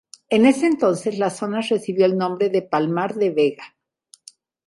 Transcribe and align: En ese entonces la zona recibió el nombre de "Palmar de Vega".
En 0.31 0.47
ese 0.47 0.65
entonces 0.65 1.19
la 1.19 1.29
zona 1.29 1.61
recibió 1.61 2.07
el 2.07 2.17
nombre 2.17 2.49
de 2.49 2.63
"Palmar 2.63 3.13
de 3.13 3.29
Vega". 3.29 3.75